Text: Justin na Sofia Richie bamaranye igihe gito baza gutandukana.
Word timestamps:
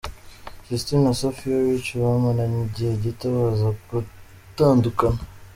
Justin 0.67 0.99
na 1.05 1.11
Sofia 1.19 1.57
Richie 1.65 2.01
bamaranye 2.03 2.59
igihe 2.67 2.91
gito 3.03 3.25
baza 3.35 3.67
gutandukana. 3.89 5.21